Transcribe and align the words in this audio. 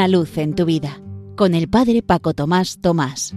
Una 0.00 0.08
luz 0.08 0.38
en 0.38 0.54
tu 0.54 0.64
vida 0.64 0.98
con 1.36 1.54
el 1.54 1.68
Padre 1.68 2.00
Paco 2.00 2.32
Tomás 2.32 2.80
Tomás. 2.80 3.34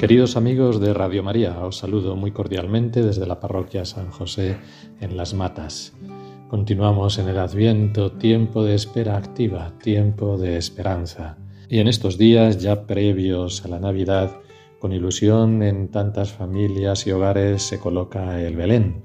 Queridos 0.00 0.36
amigos 0.36 0.80
de 0.80 0.92
Radio 0.92 1.22
María, 1.22 1.56
os 1.60 1.76
saludo 1.76 2.16
muy 2.16 2.32
cordialmente 2.32 3.04
desde 3.04 3.24
la 3.28 3.38
parroquia 3.38 3.84
San 3.84 4.10
José 4.10 4.56
en 5.00 5.16
Las 5.16 5.34
Matas. 5.34 5.92
Continuamos 6.48 7.20
en 7.20 7.28
el 7.28 7.38
Adviento, 7.38 8.10
tiempo 8.10 8.64
de 8.64 8.74
espera 8.74 9.16
activa, 9.16 9.72
tiempo 9.80 10.36
de 10.36 10.56
esperanza. 10.56 11.38
Y 11.68 11.78
en 11.78 11.86
estos 11.86 12.18
días 12.18 12.58
ya 12.58 12.88
previos 12.88 13.64
a 13.64 13.68
la 13.68 13.78
Navidad, 13.78 14.36
con 14.80 14.92
ilusión 14.92 15.62
en 15.62 15.92
tantas 15.92 16.32
familias 16.32 17.06
y 17.06 17.12
hogares 17.12 17.62
se 17.62 17.78
coloca 17.78 18.42
el 18.42 18.56
Belén. 18.56 19.04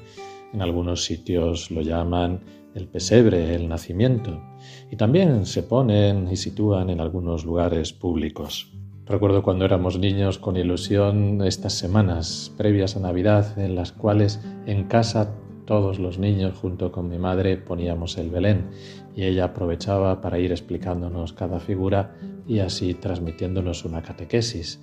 En 0.54 0.63
algunos 0.63 1.05
sitios 1.05 1.70
lo 1.70 1.81
llaman 1.81 2.41
el 2.75 2.88
pesebre, 2.88 3.55
el 3.55 3.67
nacimiento, 3.67 4.41
y 4.89 4.95
también 4.95 5.45
se 5.45 5.63
ponen 5.63 6.30
y 6.31 6.38
sitúan 6.38 6.89
en 6.89 7.02
algunos 7.02 7.45
lugares 7.45 7.94
públicos. 7.94 8.71
Recuerdo 9.05 9.44
cuando 9.44 9.66
éramos 9.66 9.99
niños 9.99 10.38
con 10.38 10.55
ilusión 10.55 11.41
estas 11.44 11.73
semanas 11.73 12.53
previas 12.57 12.95
a 12.95 12.99
Navidad 12.99 13.59
en 13.59 13.75
las 13.75 13.91
cuales 13.91 14.39
en 14.66 14.85
casa 14.85 15.35
todos 15.66 15.99
los 15.99 16.17
niños 16.17 16.57
junto 16.57 16.91
con 16.91 17.09
mi 17.09 17.17
madre 17.17 17.57
poníamos 17.57 18.17
el 18.17 18.30
Belén 18.30 18.70
y 19.16 19.23
ella 19.23 19.45
aprovechaba 19.45 20.22
para 20.22 20.39
ir 20.39 20.52
explicándonos 20.52 21.33
cada 21.33 21.59
figura 21.59 22.16
y 22.47 22.59
así 22.59 22.94
transmitiéndonos 22.94 23.85
una 23.85 24.02
catequesis. 24.02 24.81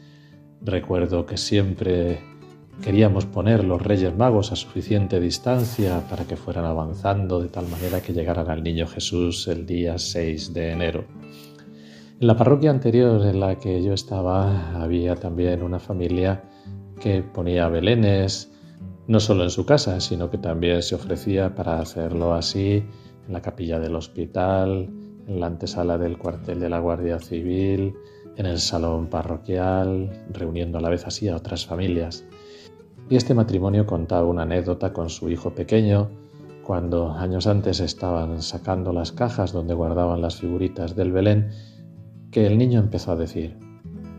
Recuerdo 0.61 1.25
que 1.25 1.36
siempre 1.36 2.20
Queríamos 2.83 3.27
poner 3.27 3.65
los 3.65 3.83
Reyes 3.83 4.17
Magos 4.17 4.53
a 4.53 4.57
suficiente 4.57 5.19
distancia 5.21 6.03
para 6.09 6.25
que 6.25 6.37
fueran 6.37 6.65
avanzando 6.65 7.41
de 7.41 7.49
tal 7.49 7.67
manera 7.69 8.01
que 8.01 8.12
llegaran 8.12 8.48
al 8.48 8.62
Niño 8.62 8.87
Jesús 8.87 9.48
el 9.48 9.67
día 9.67 9.98
6 9.98 10.55
de 10.55 10.73
enero. 10.73 11.05
En 12.20 12.27
la 12.27 12.37
parroquia 12.37 12.70
anterior 12.70 13.27
en 13.27 13.41
la 13.41 13.59
que 13.59 13.83
yo 13.83 13.93
estaba 13.93 14.81
había 14.81 15.17
también 15.17 15.62
una 15.62 15.81
familia 15.81 16.45
que 17.01 17.23
ponía 17.23 17.69
belenes, 17.69 18.53
no 19.07 19.20
solo 19.20 19.42
en 19.42 19.51
su 19.51 19.67
casa, 19.67 20.01
sino 20.01 20.31
que 20.31 20.39
también 20.39 20.83
se 20.83 20.95
ofrecía 20.95 21.55
para 21.55 21.81
hacerlo 21.81 22.35
así 22.35 22.85
en 23.27 23.33
la 23.33 23.42
capilla 23.42 23.79
del 23.79 23.97
hospital, 23.97 24.89
en 25.27 25.41
la 25.41 25.47
antesala 25.47 25.98
del 25.98 26.17
cuartel 26.17 26.61
de 26.61 26.69
la 26.69 26.79
Guardia 26.79 27.19
Civil, 27.19 27.95
en 28.37 28.47
el 28.47 28.59
salón 28.59 29.09
parroquial, 29.09 30.11
reuniendo 30.33 30.79
a 30.79 30.81
la 30.81 30.89
vez 30.89 31.07
así 31.07 31.29
a 31.29 31.37
otras 31.37 31.67
familias. 31.67 32.25
Y 33.11 33.17
este 33.17 33.34
matrimonio 33.34 33.87
contaba 33.87 34.27
una 34.27 34.42
anécdota 34.42 34.92
con 34.92 35.09
su 35.09 35.31
hijo 35.31 35.55
pequeño, 35.55 36.11
cuando 36.62 37.12
años 37.12 37.47
antes 37.47 37.81
estaban 37.81 38.42
sacando 38.42 38.92
las 38.92 39.12
cajas 39.12 39.53
donde 39.53 39.73
guardaban 39.73 40.20
las 40.20 40.37
figuritas 40.37 40.95
del 40.95 41.12
Belén, 41.12 41.51
que 42.31 42.47
el 42.47 42.59
niño 42.59 42.81
empezó 42.81 43.12
a 43.12 43.17
decir, 43.17 43.56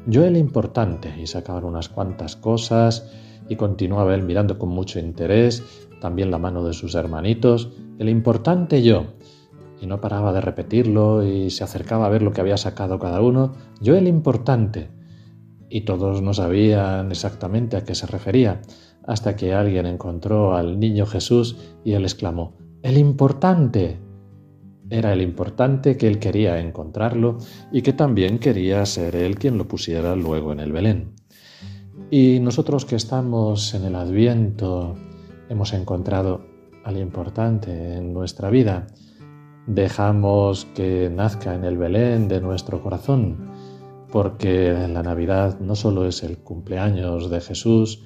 yo 0.08 0.26
el 0.26 0.36
importante, 0.38 1.14
y 1.22 1.28
sacaban 1.28 1.66
unas 1.66 1.90
cuantas 1.90 2.36
cosas, 2.36 3.12
y 3.48 3.56
continuaba 3.56 4.16
él 4.16 4.24
mirando 4.24 4.58
con 4.58 4.70
mucho 4.70 5.00
interés 5.00 5.64
también 6.02 6.32
la 6.32 6.38
mano 6.40 6.64
de 6.64 6.74
sus 6.74 6.96
hermanitos, 6.96 7.72
el 8.00 8.10
importante 8.10 8.82
yo, 8.82 9.06
y 9.82 9.86
no 9.86 10.02
paraba 10.02 10.34
de 10.34 10.42
repetirlo 10.42 11.24
y 11.24 11.50
se 11.50 11.64
acercaba 11.64 12.06
a 12.06 12.10
ver 12.10 12.22
lo 12.22 12.32
que 12.32 12.42
había 12.42 12.58
sacado 12.58 13.00
cada 13.00 13.22
uno, 13.22 13.54
yo 13.82 13.96
el 13.96 14.08
importante, 14.08 14.90
y 15.70 15.82
todos 15.82 16.22
no 16.22 16.34
sabían 16.34 17.12
exactamente 17.12 17.78
a 17.78 17.84
qué 17.84 17.96
se 17.96 18.08
refería, 18.08 18.62
hasta 19.06 19.36
que 19.36 19.54
alguien 19.54 19.86
encontró 19.86 20.56
al 20.56 20.80
niño 20.80 21.06
Jesús 21.06 21.58
y 21.84 21.94
él 21.94 22.04
exclamó, 22.04 22.58
¡El 22.82 22.98
importante! 22.98 24.00
Era 24.90 25.14
el 25.14 25.22
importante 25.22 25.98
que 25.98 26.08
él 26.08 26.18
quería 26.18 26.60
encontrarlo 26.60 27.38
y 27.72 27.84
que 27.84 27.94
también 27.94 28.40
quería 28.40 28.86
ser 28.86 29.16
él 29.16 29.38
quien 29.38 29.58
lo 29.58 29.68
pusiera 29.68 30.16
luego 30.16 30.52
en 30.52 30.60
el 30.60 30.72
Belén. 30.72 31.14
Y 32.10 32.40
nosotros 32.40 32.86
que 32.86 32.96
estamos 32.96 33.76
en 33.76 33.86
el 33.86 33.96
Adviento 33.96 34.96
hemos 35.48 35.74
encontrado 35.74 36.42
al 36.84 36.98
importante 36.98 37.98
en 37.98 38.14
nuestra 38.14 38.50
vida. 38.50 38.88
Dejamos 39.68 40.66
que 40.74 41.12
nazca 41.14 41.54
en 41.54 41.66
el 41.66 41.78
Belén 41.78 42.28
de 42.28 42.42
nuestro 42.42 42.82
corazón 42.82 43.59
porque 44.12 44.74
la 44.88 45.04
Navidad 45.04 45.60
no 45.60 45.76
solo 45.76 46.06
es 46.06 46.24
el 46.24 46.38
cumpleaños 46.38 47.30
de 47.30 47.42
Jesús, 47.42 48.04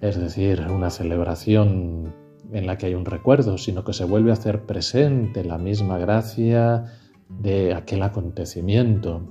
es 0.00 0.16
decir, 0.16 0.66
una 0.70 0.90
celebración 0.90 2.14
en 2.52 2.66
la 2.66 2.78
que 2.78 2.86
hay 2.86 2.94
un 2.94 3.04
recuerdo, 3.04 3.58
sino 3.58 3.84
que 3.84 3.92
se 3.92 4.04
vuelve 4.04 4.30
a 4.30 4.34
hacer 4.34 4.66
presente 4.66 5.44
la 5.44 5.58
misma 5.58 5.98
gracia 5.98 6.84
de 7.28 7.74
aquel 7.74 8.02
acontecimiento. 8.02 9.22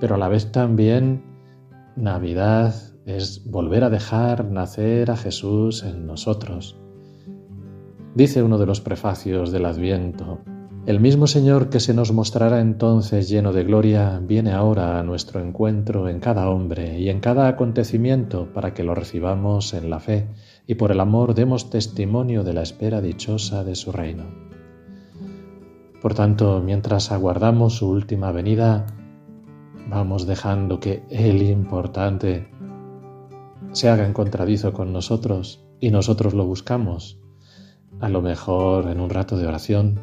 Pero 0.00 0.16
a 0.16 0.18
la 0.18 0.28
vez 0.28 0.52
también 0.52 1.22
Navidad 1.96 2.74
es 3.06 3.50
volver 3.50 3.84
a 3.84 3.90
dejar 3.90 4.44
nacer 4.44 5.10
a 5.10 5.16
Jesús 5.16 5.82
en 5.82 6.06
nosotros. 6.06 6.78
Dice 8.14 8.42
uno 8.42 8.58
de 8.58 8.66
los 8.66 8.80
prefacios 8.80 9.52
del 9.52 9.66
Adviento, 9.66 10.40
el 10.86 10.98
mismo 10.98 11.26
Señor 11.26 11.68
que 11.68 11.78
se 11.78 11.92
nos 11.92 12.10
mostrará 12.12 12.60
entonces 12.60 13.28
lleno 13.28 13.52
de 13.52 13.64
gloria, 13.64 14.18
viene 14.22 14.52
ahora 14.52 14.98
a 14.98 15.02
nuestro 15.02 15.40
encuentro 15.40 16.08
en 16.08 16.20
cada 16.20 16.48
hombre 16.48 16.98
y 16.98 17.10
en 17.10 17.20
cada 17.20 17.48
acontecimiento 17.48 18.50
para 18.54 18.72
que 18.72 18.82
lo 18.82 18.94
recibamos 18.94 19.74
en 19.74 19.90
la 19.90 20.00
fe 20.00 20.26
y 20.66 20.76
por 20.76 20.90
el 20.90 21.00
amor 21.00 21.34
demos 21.34 21.68
testimonio 21.68 22.44
de 22.44 22.54
la 22.54 22.62
espera 22.62 23.02
dichosa 23.02 23.62
de 23.62 23.74
su 23.74 23.92
reino. 23.92 24.24
Por 26.00 26.14
tanto, 26.14 26.62
mientras 26.64 27.12
aguardamos 27.12 27.76
su 27.76 27.90
última 27.90 28.32
venida, 28.32 28.86
vamos 29.86 30.26
dejando 30.26 30.80
que 30.80 31.02
el 31.10 31.42
importante 31.42 32.48
se 33.72 33.90
haga 33.90 34.06
encontradizo 34.06 34.72
con 34.72 34.94
nosotros 34.94 35.62
y 35.78 35.90
nosotros 35.90 36.32
lo 36.32 36.46
buscamos, 36.46 37.20
a 38.00 38.08
lo 38.08 38.22
mejor 38.22 38.88
en 38.88 38.98
un 38.98 39.10
rato 39.10 39.36
de 39.36 39.46
oración 39.46 40.00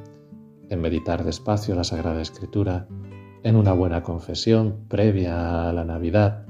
en 0.69 0.81
meditar 0.81 1.23
despacio 1.23 1.75
la 1.75 1.83
Sagrada 1.83 2.21
Escritura, 2.21 2.87
en 3.43 3.55
una 3.55 3.73
buena 3.73 4.03
confesión 4.03 4.85
previa 4.87 5.69
a 5.69 5.73
la 5.73 5.85
Navidad, 5.85 6.45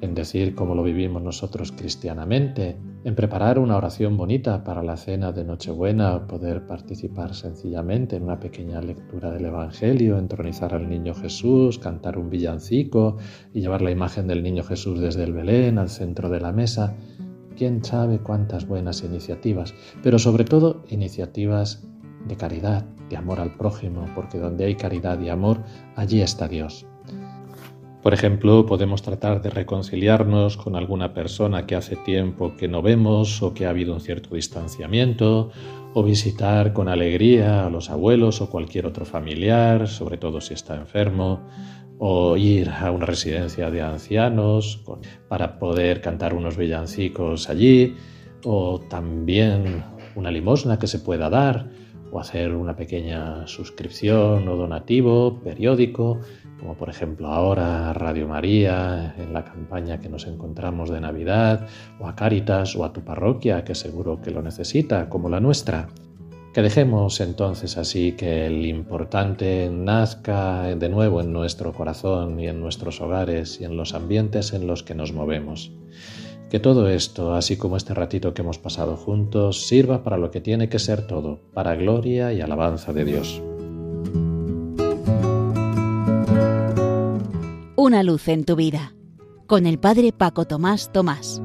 en 0.00 0.14
decir 0.14 0.54
cómo 0.54 0.74
lo 0.74 0.82
vivimos 0.82 1.22
nosotros 1.22 1.72
cristianamente, 1.72 2.76
en 3.04 3.14
preparar 3.14 3.58
una 3.58 3.76
oración 3.76 4.16
bonita 4.16 4.64
para 4.64 4.82
la 4.82 4.96
cena 4.96 5.32
de 5.32 5.44
Nochebuena, 5.44 6.26
poder 6.26 6.66
participar 6.66 7.34
sencillamente 7.34 8.16
en 8.16 8.24
una 8.24 8.38
pequeña 8.38 8.80
lectura 8.80 9.30
del 9.30 9.46
Evangelio, 9.46 10.18
entronizar 10.18 10.74
al 10.74 10.88
Niño 10.88 11.14
Jesús, 11.14 11.78
cantar 11.78 12.18
un 12.18 12.30
villancico 12.30 13.16
y 13.52 13.60
llevar 13.60 13.82
la 13.82 13.90
imagen 13.90 14.26
del 14.26 14.42
Niño 14.42 14.62
Jesús 14.64 15.00
desde 15.00 15.24
el 15.24 15.32
Belén 15.32 15.78
al 15.78 15.88
centro 15.88 16.28
de 16.28 16.40
la 16.40 16.52
mesa. 16.52 16.96
Quién 17.56 17.84
sabe 17.84 18.18
cuántas 18.18 18.66
buenas 18.68 19.02
iniciativas, 19.02 19.74
pero 20.02 20.18
sobre 20.18 20.44
todo 20.44 20.84
iniciativas 20.88 21.88
de 22.26 22.36
caridad, 22.36 22.84
de 23.08 23.16
amor 23.16 23.40
al 23.40 23.54
prójimo, 23.56 24.06
porque 24.14 24.38
donde 24.38 24.64
hay 24.64 24.74
caridad 24.74 25.20
y 25.20 25.28
amor, 25.28 25.62
allí 25.96 26.20
está 26.20 26.48
Dios. 26.48 26.86
Por 28.02 28.14
ejemplo, 28.14 28.64
podemos 28.64 29.02
tratar 29.02 29.42
de 29.42 29.50
reconciliarnos 29.50 30.56
con 30.56 30.76
alguna 30.76 31.12
persona 31.12 31.66
que 31.66 31.74
hace 31.74 31.96
tiempo 31.96 32.56
que 32.56 32.68
no 32.68 32.80
vemos 32.80 33.42
o 33.42 33.54
que 33.54 33.66
ha 33.66 33.70
habido 33.70 33.92
un 33.92 34.00
cierto 34.00 34.34
distanciamiento, 34.36 35.50
o 35.94 36.02
visitar 36.02 36.72
con 36.72 36.88
alegría 36.88 37.66
a 37.66 37.70
los 37.70 37.90
abuelos 37.90 38.40
o 38.40 38.50
cualquier 38.50 38.86
otro 38.86 39.04
familiar, 39.04 39.88
sobre 39.88 40.16
todo 40.16 40.40
si 40.40 40.54
está 40.54 40.76
enfermo, 40.76 41.40
o 41.98 42.36
ir 42.36 42.70
a 42.70 42.92
una 42.92 43.06
residencia 43.06 43.70
de 43.70 43.82
ancianos 43.82 44.80
para 45.28 45.58
poder 45.58 46.00
cantar 46.00 46.34
unos 46.34 46.56
villancicos 46.56 47.50
allí, 47.50 47.96
o 48.44 48.80
también 48.88 49.84
una 50.14 50.30
limosna 50.30 50.78
que 50.78 50.86
se 50.86 51.00
pueda 51.00 51.28
dar, 51.28 51.68
o 52.10 52.20
hacer 52.20 52.54
una 52.54 52.76
pequeña 52.76 53.46
suscripción 53.46 54.48
o 54.48 54.56
donativo 54.56 55.40
periódico, 55.42 56.20
como 56.58 56.74
por 56.74 56.88
ejemplo 56.88 57.28
ahora 57.28 57.92
Radio 57.92 58.28
María 58.28 59.14
en 59.18 59.32
la 59.32 59.44
campaña 59.44 60.00
que 60.00 60.08
nos 60.08 60.26
encontramos 60.26 60.90
de 60.90 61.00
Navidad, 61.00 61.66
o 62.00 62.06
a 62.06 62.16
Cáritas 62.16 62.74
o 62.76 62.84
a 62.84 62.92
tu 62.92 63.02
parroquia 63.02 63.64
que 63.64 63.74
seguro 63.74 64.20
que 64.20 64.30
lo 64.30 64.42
necesita, 64.42 65.08
como 65.08 65.28
la 65.28 65.40
nuestra. 65.40 65.88
Que 66.54 66.62
dejemos 66.62 67.20
entonces 67.20 67.76
así 67.76 68.12
que 68.12 68.46
el 68.46 68.66
importante 68.66 69.70
nazca 69.70 70.62
de 70.74 70.88
nuevo 70.88 71.20
en 71.20 71.32
nuestro 71.32 71.72
corazón 71.72 72.40
y 72.40 72.48
en 72.48 72.60
nuestros 72.60 73.00
hogares 73.00 73.60
y 73.60 73.64
en 73.64 73.76
los 73.76 73.94
ambientes 73.94 74.52
en 74.54 74.66
los 74.66 74.82
que 74.82 74.94
nos 74.94 75.12
movemos. 75.12 75.70
Que 76.50 76.60
todo 76.60 76.88
esto, 76.88 77.34
así 77.34 77.56
como 77.58 77.76
este 77.76 77.92
ratito 77.92 78.32
que 78.32 78.42
hemos 78.42 78.58
pasado 78.58 78.96
juntos, 78.96 79.66
sirva 79.66 80.02
para 80.02 80.16
lo 80.16 80.30
que 80.30 80.40
tiene 80.40 80.68
que 80.68 80.78
ser 80.78 81.06
todo, 81.06 81.40
para 81.52 81.74
gloria 81.74 82.32
y 82.32 82.40
alabanza 82.40 82.92
de 82.92 83.04
Dios. 83.04 83.42
Una 87.76 88.02
luz 88.02 88.28
en 88.28 88.44
tu 88.44 88.56
vida, 88.56 88.94
con 89.46 89.66
el 89.66 89.78
Padre 89.78 90.12
Paco 90.12 90.46
Tomás 90.46 90.90
Tomás. 90.92 91.42